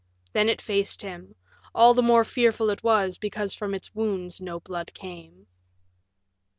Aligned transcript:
Then 0.33 0.49
it 0.49 0.63
faced 0.63 1.03
him; 1.03 1.35
all 1.75 1.93
the 1.93 2.01
more 2.01 2.23
fearful 2.23 2.71
it 2.71 2.81
was 2.83 3.19
because 3.19 3.53
from 3.53 3.75
its 3.75 3.93
wounds 3.93 4.41
no 4.41 4.59
blood 4.59 4.91
came. 4.95 5.45